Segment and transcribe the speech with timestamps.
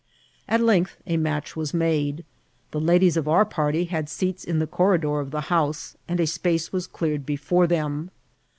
[0.47, 2.25] At length a match was made;
[2.71, 6.19] the ladies of our party had seats in the cor ridor of the house, and
[6.19, 8.09] a space was cleared before them.